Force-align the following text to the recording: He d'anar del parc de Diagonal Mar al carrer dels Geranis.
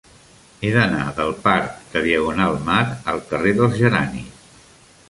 He 0.61 0.69
d'anar 0.75 1.03
del 1.19 1.35
parc 1.43 1.77
de 1.93 2.03
Diagonal 2.09 2.59
Mar 2.71 2.81
al 3.15 3.23
carrer 3.31 3.55
dels 3.61 3.79
Geranis. 3.85 4.47